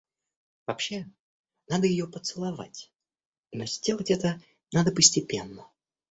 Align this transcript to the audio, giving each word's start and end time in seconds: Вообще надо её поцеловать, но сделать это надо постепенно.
Вообще 0.65 1.05
надо 1.69 1.85
её 1.85 2.07
поцеловать, 2.09 2.91
но 3.51 3.67
сделать 3.67 4.09
это 4.09 4.41
надо 4.71 4.91
постепенно. 4.91 5.67